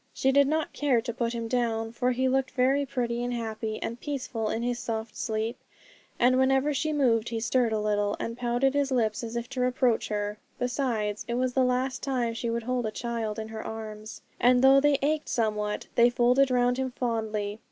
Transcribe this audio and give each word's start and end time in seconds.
She 0.15 0.31
did 0.31 0.47
not 0.47 0.73
care 0.73 0.99
to 0.99 1.13
put 1.13 1.31
him 1.33 1.47
down, 1.47 1.91
for 1.91 2.09
he 2.11 2.27
looked 2.27 2.49
very 2.49 2.87
pretty, 2.87 3.23
and 3.23 3.31
happy, 3.31 3.79
and 3.83 3.99
peaceful 3.99 4.49
in 4.49 4.63
his 4.63 4.79
soft 4.79 5.15
sleep, 5.15 5.57
and 6.19 6.39
whenever 6.39 6.73
she 6.73 6.91
moved 6.91 7.29
he 7.29 7.39
stirred 7.39 7.71
a 7.71 7.77
little, 7.79 8.17
and 8.19 8.35
pouted 8.35 8.73
his 8.73 8.89
lips 8.91 9.23
as 9.23 9.35
if 9.35 9.47
to 9.49 9.61
reproach 9.61 10.07
her. 10.07 10.39
Besides, 10.57 11.23
it 11.27 11.35
was 11.35 11.53
the 11.53 11.63
last 11.63 12.01
time 12.01 12.33
she 12.33 12.49
would 12.49 12.63
hold 12.63 12.87
a 12.87 12.91
child 12.91 13.37
in 13.37 13.49
her 13.49 13.63
arms; 13.63 14.21
and 14.39 14.63
though 14.63 14.79
they 14.81 14.97
ached 15.03 15.29
somewhat, 15.29 15.85
they 15.93 16.09
folded 16.09 16.49
round 16.49 16.77
him 16.79 16.89
fondly. 16.89 17.59